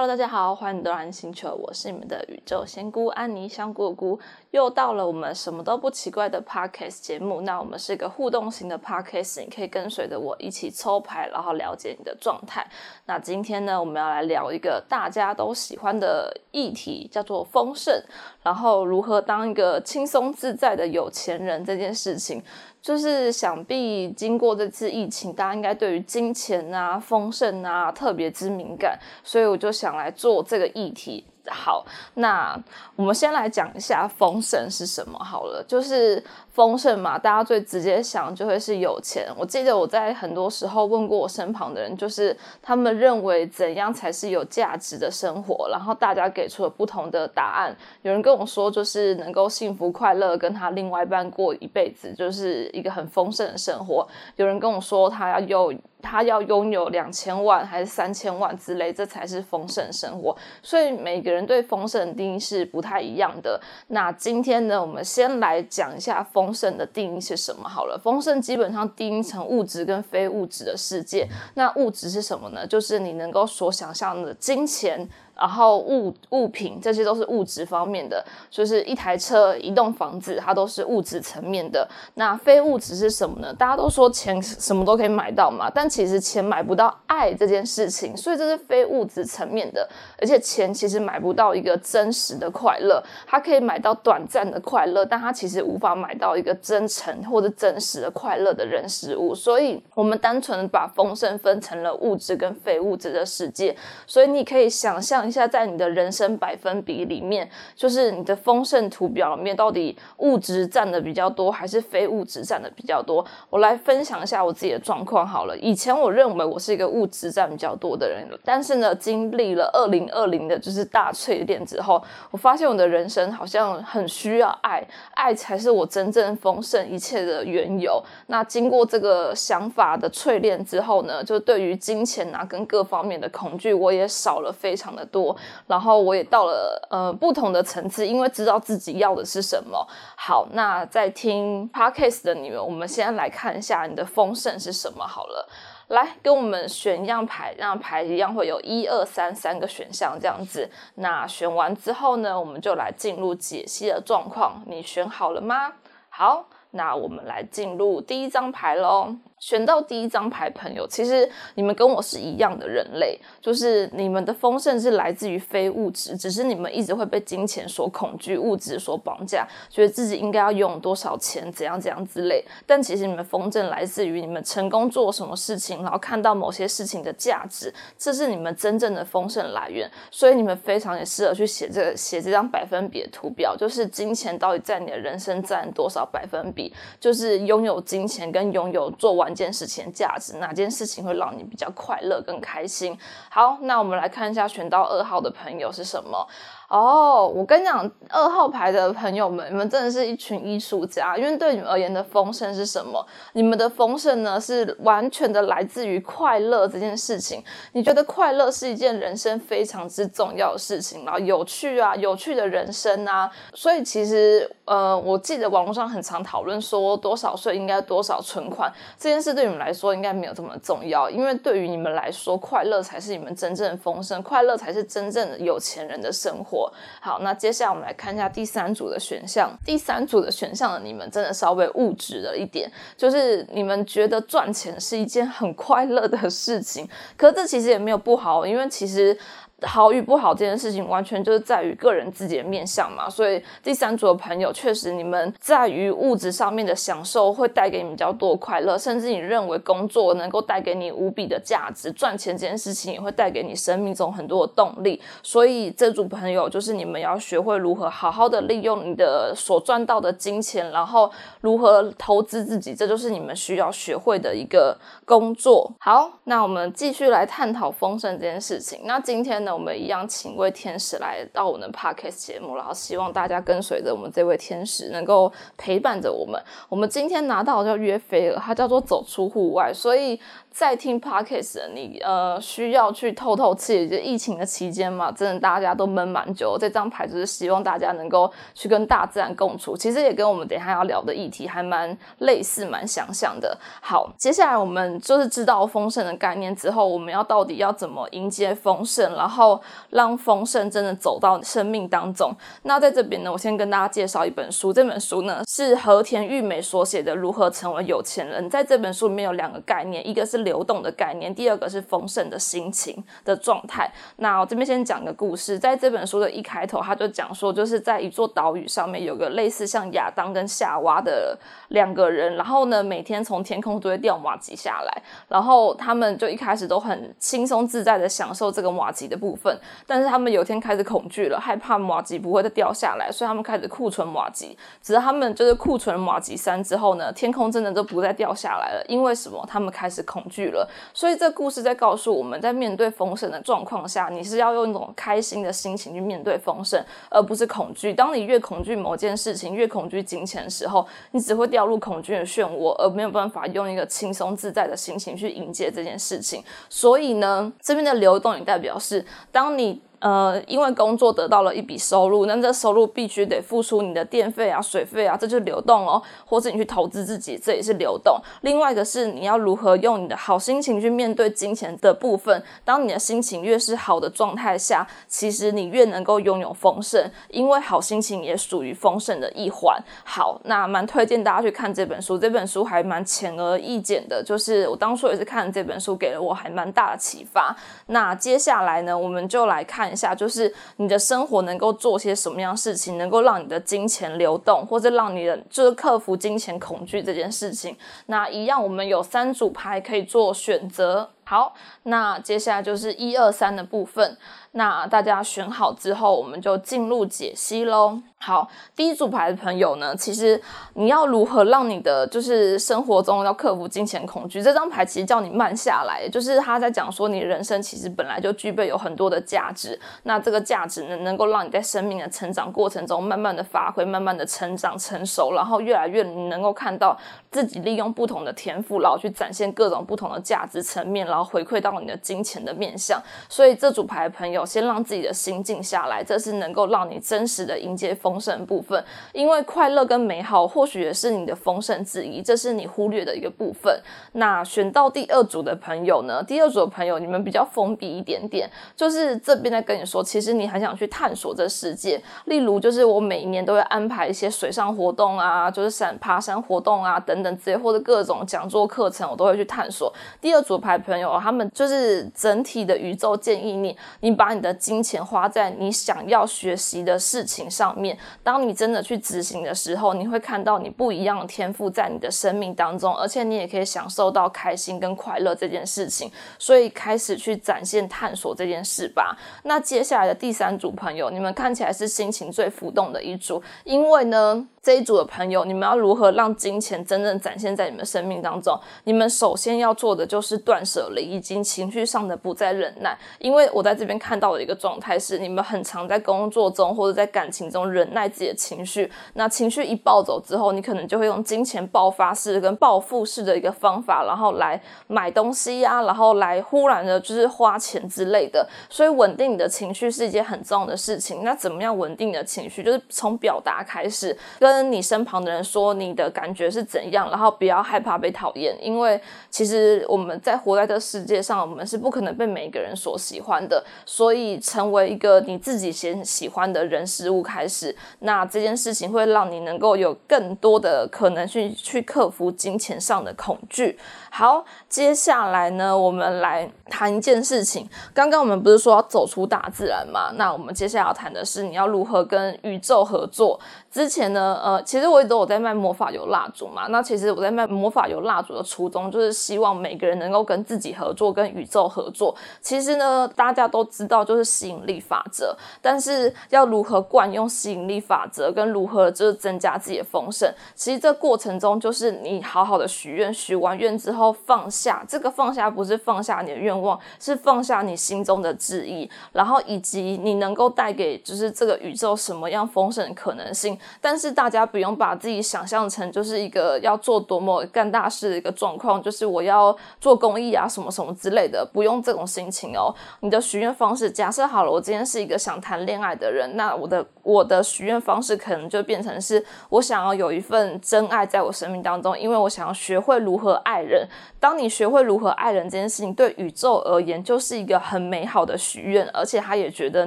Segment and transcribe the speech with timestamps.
[0.00, 4.18] Hello，大家好，欢迎来到星球，我是你们的宇宙仙姑安妮香菇菇。
[4.50, 12.66] 又到了我们什么都不奇怪的 podcast 节目，那我们是一个互动型的 podcast，你可以跟随着我一起抽牌，然后了解你的状态。
[13.04, 18.02] 那今天呢，我们要来聊一个大家都喜欢的议题，叫做丰盛，
[18.42, 22.42] 然后如何当一个轻松自在的有钱人这件事情。
[22.82, 31.24] 就是想必经过这次疫情，大家应该对于金钱啊、丰盛啊特别之敏感，所以我就想来做这个议题。
[31.48, 31.84] 好，
[32.14, 32.58] 那
[32.96, 36.22] 我们先来讲一下丰盛是什么好了，就是。
[36.52, 39.32] 丰盛嘛，大家最直接想就会是有钱。
[39.38, 47.74] 我记得我在很多时候问过我身旁的人，就是他们认为怎样才是有价值的生活，然后大家给出了不同的答案。
[48.02, 54.06] 有人跟我说，就是能够幸福快乐，跟他另外一半过一辈子，就是一个很丰盛的生活。
[54.36, 55.72] 有人跟我说，他要有
[56.02, 60.36] 他要拥有两千万还是三千万之类，这才是丰盛生活。
[60.62, 63.58] 所以每个人对丰盛的定义是不太一样的。
[63.86, 66.50] 那今天呢，我们先来讲一下丰。
[66.52, 67.68] 盛的定义是什么？
[67.68, 71.26] 好了，丰盛基本上定义成物质跟非物质的世界。
[71.54, 72.66] 那物质是什么呢？
[72.66, 75.08] 就是你能够所想象的金钱。
[75.40, 81.88] 然后物物品这些都是物质方面的，就是一台车、一栋房子，它都是物质层面的。
[82.16, 83.50] 那非物质是什么呢？
[83.54, 89.88] 大家都说钱什么都可以买到嘛，但其实钱买不到爱这件事情，所以这是非物质层面的。
[90.20, 99.34] 而且钱其实买不到一个真实的快乐，它可以买到短暂的快乐，但它其实无法买到一个真诚或者真实的快乐的人事物。
[99.34, 103.74] 所以，我们单纯把丰盛分成了物质跟非物质的世界。
[104.06, 105.29] 所以，你可以想象。
[105.30, 113.24] 一下，在你的人生百分比里面，就是你的丰盛图表里面，到底物质占的比较多，还是非物质占的比较多？
[113.48, 115.56] 我来分享一下我自己的状况好了。
[115.58, 122.02] 以前我认为我是一个物质占比较多的人，但是呢，经历了二零二零的就是大淬炼之后，
[122.32, 124.84] 我发现我的人生好像很需要爱，
[125.14, 128.02] 爱才是我真正丰盛一切的缘由。
[128.26, 135.19] 那经过这个想法的淬炼之后呢，就对于金钱啊跟各方面的恐惧，我也少了非常的多。
[135.66, 139.86] 然后我也到了呃不同的层次，因为知道自己要的是什么。
[140.16, 145.48] 好，那在听 podcast 的你们，我们先来看一下你的丰盛是什么好了。
[145.88, 150.70] 来跟我们选一样牌，这样牌一样会有一二三三个选项这样子。
[150.94, 154.62] 那选完之后呢，我们就来进入解析的状况。
[154.66, 155.72] 你选好了吗？
[156.08, 159.16] 好，那我们来进入第一张牌喽。
[159.40, 172.44] 选到第一张牌，朋友，其实你们跟我是一样的人类，就是你们的丰盛是来自于非物质，只是你们一直会被金钱所恐惧、物质所绑架，觉得自己应该要拥有多少钱，怎样怎样之类。
[172.66, 179.90] 但其实你们丰盛来自于你们成功做什么事情，然后看到某些事情的价值，这是你们真正的丰盛来源。
[180.10, 186.70] 所以你们非常也适合去写这个写这张百分比的图表，就是金钱到底在你的人生占多少百分比，
[187.00, 189.29] 就是拥有金钱跟拥有做完。
[189.30, 192.98] 一件事情价值，哪件事情会让你比较快乐、更开心？
[193.30, 196.26] 好，那我们来看一下选到二号的朋友是什么。
[196.70, 201.18] 哦，我跟你讲，二号牌的朋友们，你们真的是一群艺术家。
[201.18, 203.04] 因为对你们而言的丰盛是什么？
[203.32, 207.42] 你们的丰盛呢，是完全的来自于快乐这件事情。
[207.72, 213.28] 你觉得快乐是一件人生非常之重要的事情，然后有趣啊，有趣的人生啊。
[213.52, 221.10] 所以其实，呃，我记得网络上很常讨论说，多少岁应该多少存款这件事，对你们来说应该没有这么重要。
[221.10, 226.59] 因为对于你们来说，快乐才是你们真正的丰盛，快乐才是真正的有钱人的生活。
[227.00, 229.56] 好，那接下来我们来看一下第三组的选项。
[229.64, 239.16] 第三组的选项呢，你们真的稍微物质了一点，就是你们觉得赚钱是一件很快乐的事情，可这其实也没有不好，因为其实。
[239.62, 243.08] 好与不好这件事情，完全就是在于个人自己的面相嘛。
[243.08, 255.00] 所以第三组的朋友，确实你们在于物质上面的享受会带给你比较多快乐，甚至你认为工作能够带给你无比的价值，赚钱这件事情也会带给你生命中很多的动力。
[255.22, 261.10] 所以这组朋友就是你们要学会如何好好的利用你的所赚到的金钱，然后
[261.40, 265.70] 如何投资自己，这就是你们需要学会的一个工作。
[265.78, 268.80] 好，那我们继续来探讨丰盛这件事情。
[268.84, 269.49] 那今天呢？
[269.52, 276.40] 我们一样请一位天使来到我们的 podcast 节目，然后希望大家跟随着我们这位天使，能够陪伴着我们。
[276.68, 280.20] 我们今天拿到叫约菲尔，它叫做走出户外，所以。
[280.50, 283.88] 在听 podcast 的你，呃，需要去透透气。
[283.88, 286.56] 就疫情的期间嘛，真的大家都闷蛮久。
[286.56, 289.76] 这张牌就是希望大家能够去跟大自然共处。
[289.76, 293.58] 其实也跟我们等一下要聊的议题还蛮类似、蛮相像的。
[293.80, 299.30] 好，接下来我们就是知道丰盛的概念之后，我们要到底要怎么迎接丰盛，然后。
[299.40, 299.58] 后
[299.88, 302.30] 让丰盛真的走到生命当中。
[302.64, 308.44] 那在这边呢，我先跟大家介绍一本书，这本书呢是和田玉美所写的《如何成为有钱人》。
[308.50, 313.90] 在这本书里面有两个概念，一个是流动的概念，第二个是丰盛的心情的状态。
[314.16, 321.38] 那我这边先讲个故事，在这本书的一开头，他就讲说，就是在一座岛屿上面有个类似像亚当跟夏娃的
[321.68, 334.56] 两个人，然后呢，每天从天空都会掉马吉下来，然后他们就一开始都很轻松自在的享受这个马吉的部分，但是他们有天开始恐惧了，害怕马吉不会再掉下来，所以他们开始库存马吉。
[334.82, 339.44] 只是他们就是库存马吉山之后呢，天空真的都不再掉下来了，因为什么？
[339.48, 340.66] 他们开始恐惧了。
[340.94, 347.92] 所以这故事在告诉我们在面对丰盛的状况下，你是要用一种开心的心情去面对丰盛，而不是恐惧。
[347.92, 356.42] 当你越恐惧某件事情，越恐惧金钱的时候，你只会掉入恐惧的漩涡，而没有办法用一个轻松自在的心情去迎接这件事情。
[356.68, 359.82] 所以呢，这边的流动也代表是，当你。
[360.00, 366.02] 呃，因为工作得到了一笔收入，那这收入必须得付出你的电费啊、水费啊，这就是流动哦。
[366.24, 368.18] 或者你去投资自己，这也是流动。
[368.40, 372.42] 另外一个是你要如何用你的好心情去面对金钱的部分。
[372.64, 379.78] 当你的心情越是好的状态下，其实你越能够拥有丰盛，因为好心情也属于丰盛的一环。
[380.04, 387.54] 好，那蛮推荐大家去看这本书，这本书还蛮浅而易简的，就是我当初也是看这本书，给了我还蛮大的启发。
[387.88, 389.89] 那接下来呢，我们就来看。
[389.92, 397.76] 一下，就是你的生活能够做些什么样事情，能够让你的金钱流动，或者让你的就是克服金钱恐惧这件事情。
[398.06, 401.10] 那一样，我们有三组牌可以做选择。
[401.24, 401.54] 好，
[401.84, 404.16] 那接下来就是一二三的部分。
[404.52, 408.00] 那大家选好之后，我们就进入解析喽。
[408.22, 408.46] 好，
[408.76, 410.38] 第一组牌的朋友呢，其实
[410.74, 414.42] 你要如何让你的就是生活中要克服金钱恐惧？
[414.42, 426.94] 这张牌其实叫你慢下来，就是他在讲说，你人生其实本来就具备有很多的价值，那这个价值呢，能够让你在生命的成长过程中慢慢的发挥，慢慢的成长成熟，然后越来越能够看到
[427.30, 433.02] 自己利用不同的天赋，然后去展现各种不同的价值层面，然后回馈到你的金钱的面相。
[433.30, 438.09] 所以这组牌的朋友，先让自己的心静下来，这是能够让你真实的迎接风。
[438.10, 443.80] 丰盛部分，因为快乐跟美好或许也是你的丰盛之一，这是你忽略的一个部分。
[444.14, 446.20] 那选到第二组的朋友呢？
[446.24, 452.02] 第二组的朋友，你们比较封闭一点点，就是这边在跟你说，其实你很想去探索这世界。
[452.24, 459.92] 例如，就是我每一年都会安排一些水上活动啊，就是山爬山活动啊等等之类，或者各种讲座课程，我都会去探索。
[460.20, 467.96] 第二组牌朋友，他们就是整体的宇宙建议你，你把你的金钱花在你想要学习的事情上面。
[468.22, 476.10] 当你真的去执行的时候，你会看到你不一样的天赋在你的生命当中，而且你也可以享受到开心跟快乐这件事情。
[476.38, 479.16] 所以开始去展现探索这件事吧。
[479.44, 484.46] 那接下来的第三组朋友，你们看起来是心情最浮动的一组，因为呢。
[484.62, 488.60] 这一组的朋友，你们要如何让金钱真正展现在你们生命当中？
[488.84, 492.98] 你们首先要做的就是断舍离，以及情绪上的不再忍耐。
[493.18, 498.92] 因为我在这边看到的一个状态是，你们很常在工作中或者在感情中忍耐自己的情绪。
[499.14, 508.46] 那情绪一暴走之后，你可能就会用金钱爆发式跟暴富式的一个方法，然后来买东西呀，然后来忽然的就是花钱之类的。
[508.68, 511.24] 所以稳定你的情绪是一件很重要的事情。
[511.24, 512.62] 那怎么样稳定你的情绪？
[512.62, 514.14] 就是从表达开始。
[514.50, 523.64] 跟你身旁的人说你的感觉是怎样，然后不要害怕被讨厌，因为其实我们在活在这世界上，我们是不可能被每个人所喜欢的。
[523.86, 533.78] 所以成为一个你自己先喜欢的人事物开始，那这件事情会让你能够有更多的可能去去克服金钱上的恐惧。
[534.10, 537.68] 好，接下来呢，我们来谈一件事情。
[537.94, 540.10] 刚刚我们不是说要走出大自然吗？
[540.16, 543.38] 那我们接下来要谈的是你要如何跟宇宙合作。
[543.70, 546.66] 之前呢，呃，其实我一直有在卖魔法油蜡烛嘛。
[546.68, 552.14] 那其实我在卖魔法油蜡烛的初衷，就是希望每个人能够跟自己合作，跟宇宙合作。
[552.40, 564.82] 其实呢，大家都知道就是吸引力法则，但是要如何惯用吸引力法则，跟如何就是增加自己的丰盛，其实这过程中就是你好好的许愿，许完愿之后后放下。
[564.88, 573.58] 这个放下不是放下你的愿望，是放下你心中的质疑，然后以及你能够带给就是这个宇宙什么样丰盛的可能性。
[573.80, 582.74] 但是大家不用把自己想象成就是一个要做多么干大事的一个状况，就是我要做公益啊什么什么之类的，不用这种心情哦。
[583.00, 593.86] 你的许愿方式，假设好了，我今天是一个想谈恋爱的人，那我的我的许愿方式可能就变成是我想要有一份真爱在我生命当中，因为我想要学会如何爱人。
[594.18, 599.86] 当你学会如何爱人这件事情，对宇宙而言就是一个很美好的许愿，而且他也觉得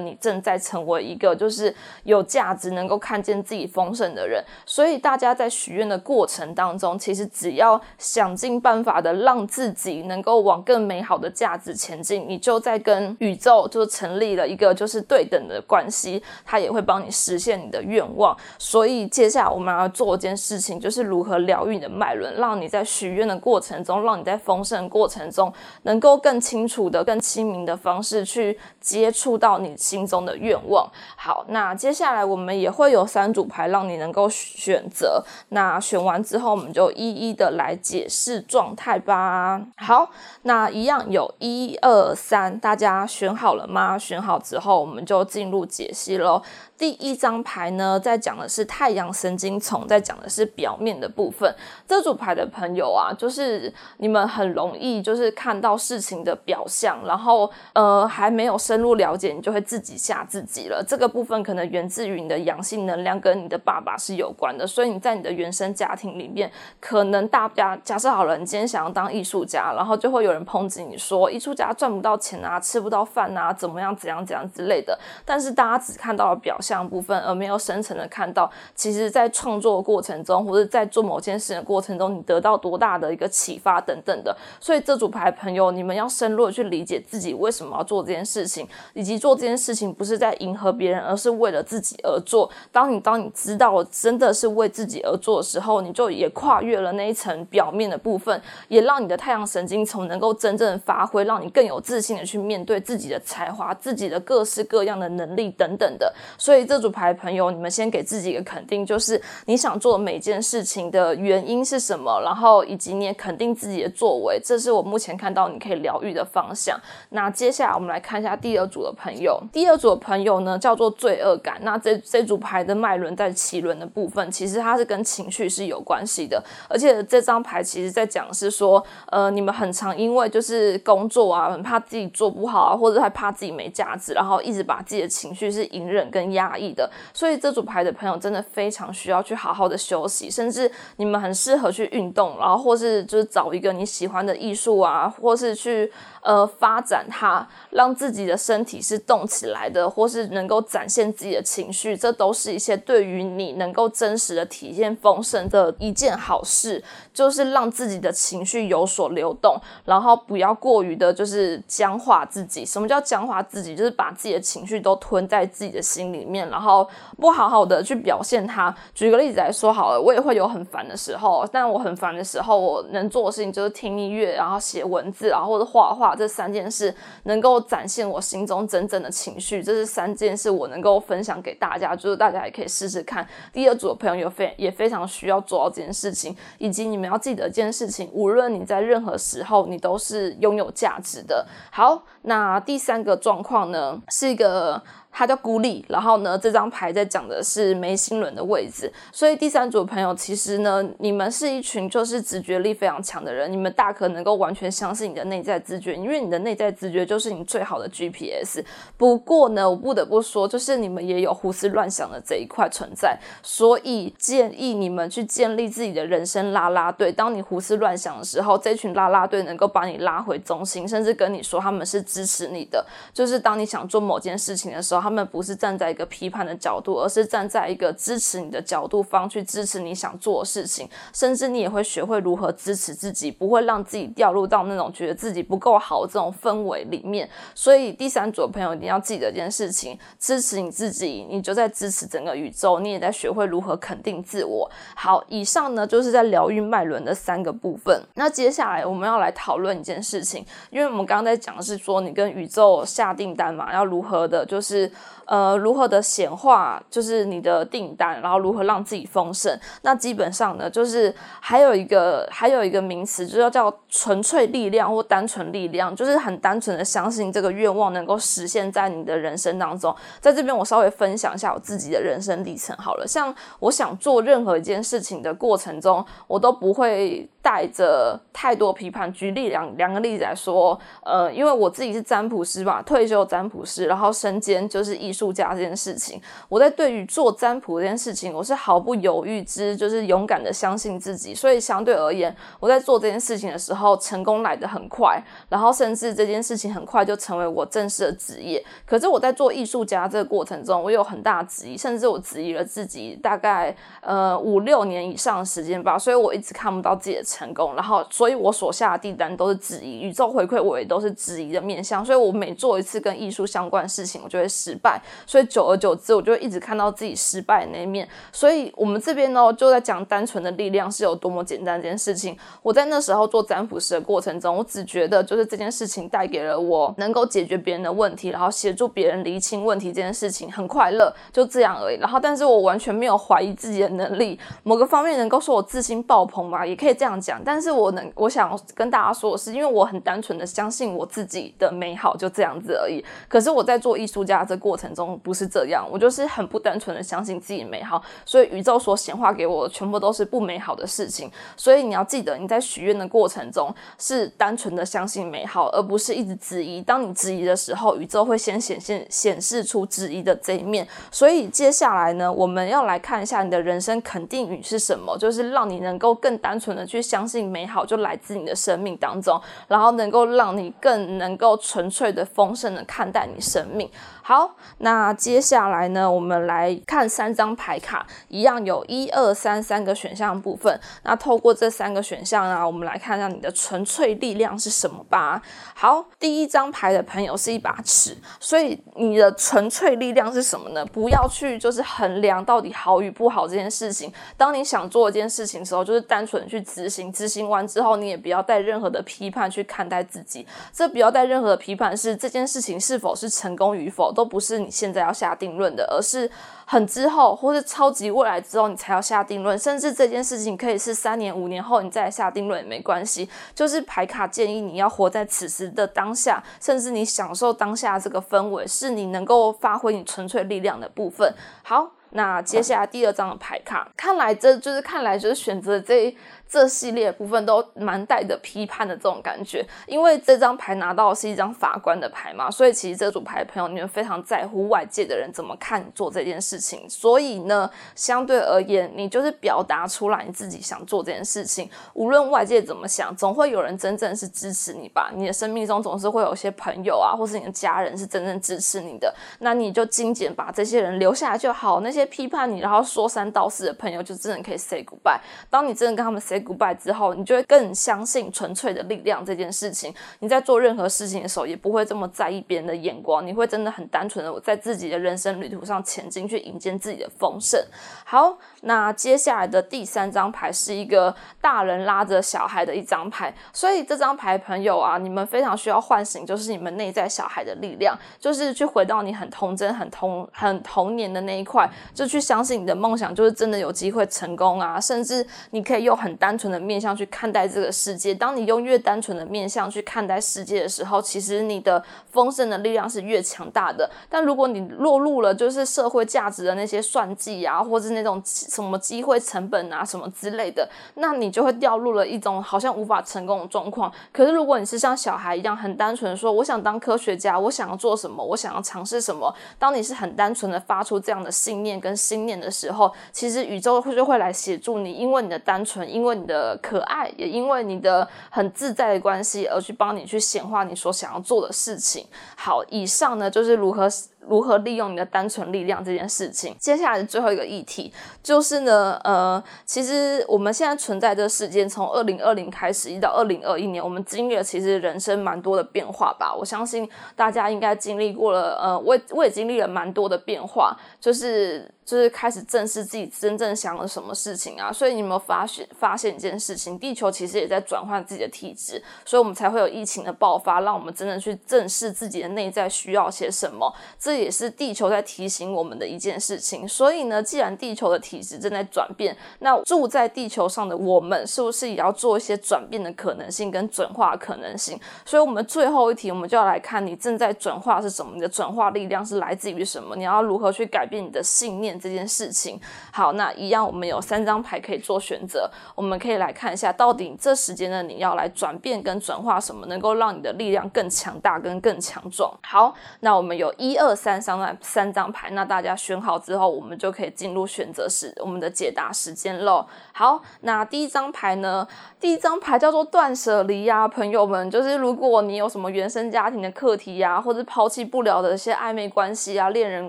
[0.00, 4.42] 你正在成为一个就是有价值、能够看见自己丰盛的人。
[4.66, 18.36] 所以大家在许愿的过程当中，其实只要想尽办法的让自己能够往更美好的价值前进，你就在跟宇宙就成立了一个就是对等的关系，他也会帮你实现你的愿望。
[18.58, 30.90] 所以接下来我们要做一件事情，就是如何疗愈你的脉轮，让你在许愿的过程中，让你在丰盛过程中，能够更清楚的、更亲民的方式去接触到你心中的愿望。
[31.16, 35.22] 好，那接下来我们也会有三组牌让你能够选择。
[35.50, 39.60] 那选完之后，我们就一一的来解释状态吧。
[39.76, 40.10] 好，
[40.42, 43.98] 那一样有一二三，大家选好了吗？
[43.98, 46.42] 选好之后，我们就进入解析喽。
[46.76, 51.54] 第一张牌呢，在讲的是太阳神经丛，在讲的是表面的部分。
[51.86, 60.84] 这组牌的朋友啊，就是你们很容易就是看到事情的表象，然后呃还没有深入了解，你就会自己吓自己了。
[60.84, 66.50] 这个部分可能源自于你的阳性能量跟你的爸爸是有关的，所以你在你的原生家庭里面，
[66.80, 74.98] 可能大家假设好了，你今天想要当艺术家，然后就会有人抨击你说艺术家赚不到钱啊，吃不到饭啊，怎么样怎样怎样之类的。
[75.24, 76.58] 但是大家只看到了表。
[76.64, 84.34] 像部分，而没有深层的看到，其实，在创作过程中，或者在做某件事的过程中，你得到多大的一个启发等等的。
[84.58, 92.50] 所以，这组牌朋友，你们要深入的去理解自己为什么要做这件事情，以及做这件事情不是在迎合别人，而是为了自己而做。
[92.72, 106.10] 当你当你知道真的是为自己而做的时候，你就也跨越了那一层表面的部分，也让你的太阳神经丛能够真正发挥，让你更有自信的去面对自己的才华、自己的各式各样的能力等等的。
[106.38, 106.53] 所以。
[106.54, 116.80] 所以这组牌朋友，你们先给自己一个肯定，就是你想做每件事情的原因是什么，然后以及你也肯定自己的作为，这是我目前看到你可以疗愈的方向。
[117.08, 121.58] 那接下来我们来看一下第二组的朋友，第二组的朋友呢叫做罪恶感。
[121.62, 128.80] 那这这组牌的脉轮在脐轮的部分，其实它是跟情绪是有关系的，而且这张牌其实在讲是说，
[129.10, 136.43] 呃，你们很常因为就是工作啊，很怕自己做不好啊，或者还怕自己没价值，然后一直把自己的情绪是隐忍跟压。
[136.44, 145.90] 大意的，所以这组牌的朋友真的非常需要去好好的休息，甚至你们很适合去运动，然后或是就是找一个你喜欢的艺术啊，或是去。
[146.24, 156.82] 呃，发展它，让自己的身体是动起来的，或是能够展现自己的情绪，这都是一些对于你能够真实的体验丰盛的一件好事。
[157.12, 162.64] 就是让自己的情绪有所流动，然后不要过于的，就是僵化自己。
[162.64, 163.76] 什么叫僵化自己？
[163.76, 166.88] 就是把自己的情绪都吞在自己的心里面，然后
[167.20, 168.74] 不好好的去表现它。
[168.94, 176.13] 举个例子来说好了，我也会有很烦的时候，但我很烦的时候，我能做的事情就是听音乐，然后写文字，然后或者画画。
[176.14, 176.94] 这三件事
[177.24, 183.26] 能够展现我心中真正的情绪，这是三件事我能够分享给大家，就是大家也可以试试看。
[183.52, 191.46] 第二组的朋友非也非常需要做到这件事情，以及你们要记得一件事情，无论你在任何时候，你都是拥有价值的。
[191.70, 194.82] 好，那第三个状况呢，是一个。
[195.16, 208.64] 它叫孤立，然后呢，这张牌在讲的是眉心轮的位置，所以第三组朋友其实呢，你们是一群就是直觉力非常强的人，你们大可能够完全相信你的内在直觉，因为你的内在直觉就是你最好的 GPS。
[208.96, 217.12] 不过呢，我不得不说，就是你们也有胡思乱想的这一块存在，所以建议你们去建立自己的人生拉拉队。
[217.12, 222.84] 当你胡思乱想的时候，这群拉拉队能够把你拉回中心，甚至跟你说他们是支持你的。
[223.12, 225.03] 就是当你想做某件事情的时候。
[225.04, 237.28] 他们不是站在一个批判的角度，而是站在一个支持你的角度方去支持你想做的事情，甚至你也会学会如何支持自己，不会让自己掉入到那种觉得自己不够好这种氛围里面。
[237.54, 244.70] 所以第三组的朋友一定要记得一件事情：支持你自己，你就在支持整个宇宙，你也在学会如何肯定自我。
[244.96, 248.02] 好，以上呢就是在疗愈脉轮的三个部分。
[248.14, 254.90] 那接下来我们要来讨论一件事情，因为我们刚刚在讲的是说你跟宇宙下订单嘛，要如何的，就是。
[255.26, 259.58] 呃如何的显化，就是你的订单，然后如何让自己丰盛。
[259.82, 269.94] 那基本上呢，就是还有一个还有一个名词，就要叫纯粹力量或单纯力量，就是很单纯的相信这个愿望能够实现在你的人生当中。
[270.20, 273.06] 在这边，我稍微分享一下我自己的人生历程好了。
[273.06, 277.28] 像我想做任何一件事情的过程中，我都不会。
[277.44, 298.64] 带着太多批判，举例两两个例子来说，呃，因为我自己是占卜师吧，退休占卜师，然后身兼就是艺术家这件事情，我在对于做占卜这件事情，我是毫不犹豫之，就是勇敢的相信自己，所以相对而言，我在做这件事情的时候，成功来得很快，然后甚至这件事情很快就成为我正式的职业。
[298.86, 307.22] 可是我在做艺术家这个过程中，我有很大的质疑，甚至我质疑了自己大概呃五六年以上的时间吧，所以我一直看不到自己的。
[307.34, 318.08] 成功，然后，所以我所下的订单都是质疑，宇宙回馈我也都是质疑的面向，所以我每做一次跟艺术相关的事情，我就会失败，所以久而久之，我就一直看到自己失败的那一面。
[318.30, 322.38] 所以我们这边呢，就在讲单纯的力量是有多么简单这件事情。
[322.62, 331.96] 我在那时候做占卜师的过程中，我只觉得就是这件事情带给了我能够解决别人的问题，然后协助别人厘清问题这件事情很快乐，就这样而已。
[331.98, 337.20] 然后，但是我完全没有怀疑自己的能力，某个方面能够说我自信爆棚嘛，也可以这样。
[337.24, 343.02] 讲，但是我能，我想跟大家说的是，因为我很单纯的相信我自己的美好，就这样子而已。
[343.26, 351.30] 可是我在做艺术家这过程中不是这样，我就是很不单纯的相信自己美好，所以宇宙所显化给我的全部都是不美好的事情。
[351.56, 356.82] 所以你要记得，你在许愿的过程中是单纯的相信美好，而不是一直质疑。
[356.82, 360.86] 当你质疑的时候，宇宙会先显现显示出质疑的这一面。
[361.10, 367.00] 所以接下来呢，我们要来看一下你的人生肯定语是什么，就是让你能够更单纯的去。
[367.14, 373.88] 相信美好就来自你的生命当中，然后能够让你更能够纯粹的、丰盛的看待你生命。
[374.26, 380.80] 好，那接下来呢，我们来看三张牌卡，一样有一二三三个选项部分。
[381.02, 385.42] 那透过这三个选项啊，我们来看一下你的纯粹力量是什么吧。
[385.74, 390.82] 好，第一张牌的朋友是一把尺，所以你的纯粹力量是什么呢？
[390.86, 394.10] 不要去就是衡量到底好与不好这件事情。
[394.38, 400.46] 当你想做一件事情的时候，就是单纯去执行，执行完之后，你也不要带任何的批判去看待自己。
[400.72, 404.13] 这不要带任何的批判，是这件事情是否是成功与否。
[404.14, 406.30] 都不是你现在要下定论的，而是
[406.64, 409.58] 很之后或是超级未来之后你才要下定论。
[409.58, 413.28] 甚至这件事情可以是三年、五年后你再下定论也没关系。
[413.54, 421.34] 就是牌卡建议你要活在此时的当下，甚至你享受当下这个氛围，是你能够发挥你纯粹力量的部分。
[421.62, 426.16] 好，那接下来第二张的牌卡，看来这就是看来就是选择这。
[426.54, 445.10] 这系列部分都蛮带着批判的这种感觉，因为这张牌拿到的是一张法官的牌嘛，所以其实这组牌的朋友你们非常在乎外界的人怎么看你做这件事情，所以呢，相对而言，你就是表达出来你自己想做这件事情，无论外界怎么想，总会有人真正是支持你吧。
[445.12, 451.80] 你的生命中总是会有些朋友啊，或是你的家人是真正支持你的，那你就精简把这些人留下来就好。
[451.80, 455.18] 那些批判你然后说三道四的朋友，就真的可以 say goodbye。
[455.50, 459.94] 当你真的跟他们 say goodbye 之后，你就会更相信纯粹的力量这件事情。
[460.20, 467.60] 你在做任何事情的时候，也不会这么在意别人的眼光，你会真的很单纯的我在自己的人生旅途上前进，去迎接自己的丰盛。
[468.04, 488.14] 好，那接下来的第三张牌是一个大人拉着小孩的一张牌，所以这张牌朋友啊，你们非常需要唤醒，就是你们内在小孩的力量，就是去回到你很童真、很童、很童年的那一块，就去相信你的梦想，就是真的有机会成功啊，甚至你可以用很单纯的面向去看待这个世界。
[488.14, 493.90] 当你用越单纯的面向去看待世界的时候，其实你的丰盛的力量是越强大的。
[494.08, 503.92] 但如果你落入了就是社会价值的那些算计啊，或是那种什么机会成本啊什么之类的，那你就会掉入了一种好像无法成功的状况。
[504.10, 516.54] 可是如果你是像小孩一样很单纯说，我想当科学家，我想要做什么，我想要尝试什么，当你是很单纯的发出这样的信念跟心念的时候，其实宇宙就会来协助你，因为你的单纯，因为你的。
[516.62, 522.06] 可爱，也因为你的很自在的关系而去帮你去显化你所想要做的事情。
[522.36, 523.88] 好，以上呢就是如何
[524.28, 526.56] 如何利用你的单纯力量这件事情。
[526.58, 536.34] 接下来的最后一个议题就是呢，呃，其实我们现在存在这个世间，从二零二零开始一直到二零二一年，我们经历了其实人生蛮多的变化吧。
[536.34, 541.70] 我相信大家应该经历过了，呃，我我也经历了蛮多的变化，就是。
[541.84, 544.72] 就是开始正视自己真正想了什么事情啊。
[544.72, 546.78] 所以你有没有发现发现一件事情？
[546.78, 553.70] 地球其实也在转换自己的体质，所以我们才会有疫情的爆发，让我们真的去正视自己的内在需要些什么。
[553.98, 556.68] 这这也是地球在提醒我们的一件事情。
[556.68, 564.78] 所以呢，既然地球的体质正在转变，那住在地球上的我们是不是也要做一些转变的可能性跟转化可能性？
[565.04, 569.96] 所以，我们最后一题，我们就要来看你正在转化是什么，你的转化力量是来自于什么？
[569.96, 572.60] 你要如何去改变你的信念这件事情？
[572.92, 582.32] 好，那一样，我们有三张牌可以做选择，我们可以来看一下，到底这时间呢，你要来转变跟转化什么，能够让你的力量更强大跟更强壮？
[582.44, 589.66] 好，那我们有一二三张三张牌，那大家选好之后，我们就可以进入选择时我们的解答时间喽。
[589.92, 591.66] 好，那第一张牌呢？
[591.98, 599.88] 第一张牌叫做断舍离呀，朋友们，就是如果你有什么原生家庭的课题呀，或者抛弃不了的一些暧昧关系啊、恋人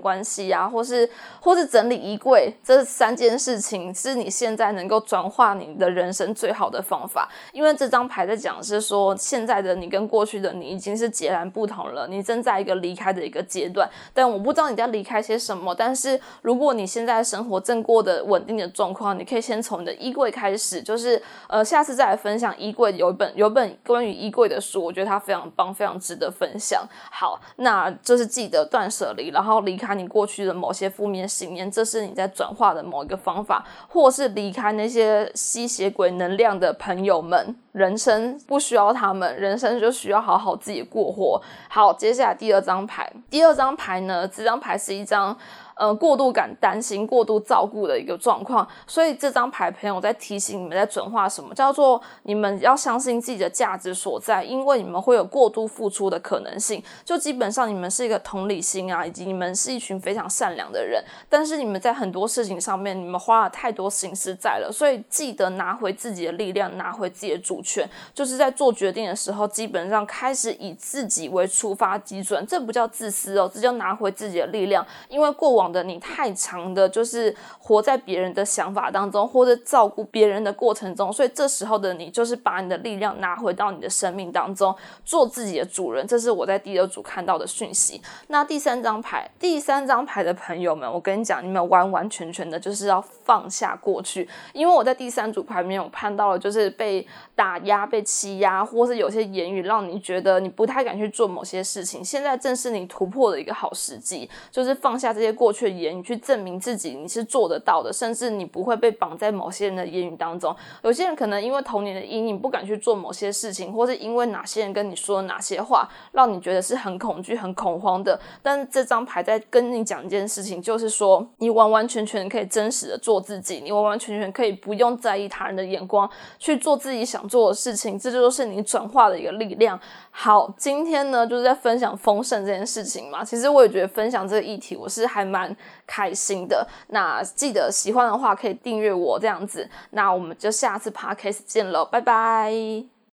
[0.00, 1.06] 关系啊，或是
[1.38, 7.28] 或是整理衣柜，这三件事情是你现在能够转化你的人生最好的方法。
[7.52, 13.86] 因为这张牌在讲是说，现在的你跟过去的你已经是截然不同了，你正在一个离开的一个阶段。
[14.12, 26.86] 但我不知道你在离开些什么，但是如果你现在生活正过的稳定的状况，你可以先从你的衣柜开始，就是呃，下次再来分享衣柜有一本有本关于衣柜的书，我觉得它非常棒，非常值得分享。
[27.10, 41.40] 好，那就是记得断舍离，然后离开你过去的某些负面信念，这是你在转化的某一个方法，或是离开那些吸血鬼能量的朋友们，人生不需要他们，人生就需要好好自己过活。
[41.68, 45.36] 好，接下来第二张牌，第二张牌牌呢，这张牌是一张。
[45.76, 56.82] 呃，过度感担心、过度照顾的一个状况，所以这张牌朋友在提醒你们在转化什么，叫做你们要相信自己的价值所在，因为你们会有过度付出的可能性。
[57.04, 75.65] 就基本上你们是一个同理心啊，以及你们是一群非常善良的人，但是你们在很多事情上面，你们花了太多心思在了，所以记得拿回自己的力量，拿回自己的主权，就是在做决定的时候，基本上开始以自己为出发基准，这不叫自私哦，这叫拿回自己的力量，因为过往。
[75.70, 84.72] 的你太长的，就是活在别人的想法当中，或者照顾别人的过程中，所以这时候的你，就是把你的力量拿回到你的生命当中，
[85.04, 86.06] 做自己的主人。
[86.06, 88.00] 这是我在第二组看到的讯息。
[88.28, 102.04] 那第三张牌，第三张牌的朋友们，我跟你讲，你们完完全全的就是要放下过去，因为我在第三组牌面我看到了，就是被打压、被欺压，或是有些言语让你觉得你不太敢去做某些事情。
[102.04, 105.52] 现在正是你突破的一个好时机，就是放下这些过。
[105.55, 110.54] 去去言语去证明自己，你是做得到的，甚至你不会被绑在某些人的言语当中。
[110.82, 118.18] 有些人可能因为童年的阴影，不敢去做某些事情，或是因为哪些人跟你说哪些话，让你觉得是很恐惧、很恐慌的。
[118.42, 127.98] 但是这张牌在跟你讲一件事情，就是说你完完全全可以真实的做自己，你完完全全可以不用在意他人的眼光，去做自己想做的事情。
[127.98, 129.78] 这就是你转化的一个力量。
[130.10, 133.24] 好，今天呢就是在分享丰盛这件事情嘛。
[133.24, 135.45] 其实我也觉得分享这个议题，我是还蛮
[135.86, 136.66] 开心的。
[136.88, 139.68] 那记得喜欢的话可以订阅我这样子。
[139.90, 142.95] 那我们就下次 podcast 见了，拜拜。